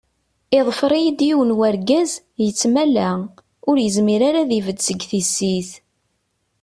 Iḍfer-iyi-d 0.57 1.19
yiwen 1.27 1.55
urgaz, 1.69 2.11
yettmala, 2.43 3.09
ur 3.69 3.75
yezmir 3.83 4.21
ara 4.29 4.39
ad 4.43 4.51
ibedd 4.57 4.79
seg 4.83 4.99
tissit. 5.09 5.71